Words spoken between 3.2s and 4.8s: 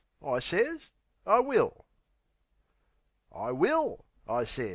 "I will," I sez.